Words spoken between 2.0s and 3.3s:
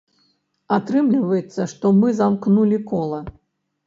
замкнулі кола.